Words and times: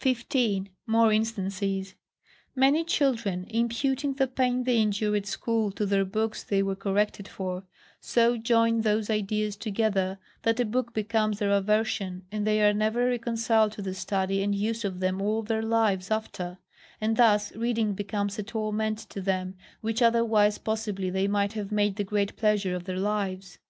15. 0.00 0.70
More 0.88 1.12
instances. 1.12 1.94
Many 2.56 2.82
children, 2.82 3.46
imputing 3.48 4.14
the 4.14 4.26
pain 4.26 4.64
they 4.64 4.80
endured 4.80 5.18
at 5.18 5.26
school 5.26 5.70
to 5.70 5.86
their 5.86 6.04
books 6.04 6.42
they 6.42 6.64
were 6.64 6.74
corrected 6.74 7.28
for, 7.28 7.62
so 8.00 8.36
join 8.36 8.80
those 8.80 9.08
ideas 9.08 9.56
together, 9.56 10.18
that 10.42 10.58
a 10.58 10.64
book 10.64 10.92
becomes 10.92 11.38
their 11.38 11.52
aversion, 11.52 12.26
and 12.32 12.44
they 12.44 12.60
are 12.60 12.74
never 12.74 13.06
reconciled 13.08 13.70
to 13.70 13.82
the 13.82 13.94
study 13.94 14.42
and 14.42 14.56
use 14.56 14.84
of 14.84 14.98
them 14.98 15.22
all 15.22 15.44
their 15.44 15.62
lives 15.62 16.10
after; 16.10 16.58
and 17.00 17.16
thus 17.16 17.54
reading 17.54 17.92
becomes 17.94 18.36
a 18.40 18.42
torment 18.42 18.98
to 19.10 19.20
them, 19.20 19.54
which 19.80 20.02
otherwise 20.02 20.58
possibly 20.58 21.08
they 21.08 21.28
might 21.28 21.52
have 21.52 21.70
made 21.70 21.94
the 21.94 22.02
great 22.02 22.34
pleasure 22.34 22.74
of 22.74 22.82
their 22.82 22.98
lives. 22.98 23.60